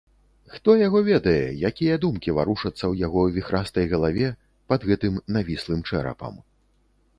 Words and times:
Хто 0.53 0.69
яго 0.87 0.99
ведае, 1.09 1.43
якія 1.69 1.97
думкі 2.05 2.33
варушацца 2.39 2.73
ў 2.87 2.93
яго 3.05 3.21
віхрастай 3.37 3.85
галаве, 3.93 4.33
пад 4.73 4.89
гэтым 4.93 5.23
навіслым 5.37 5.87
чэрапам. 5.93 6.45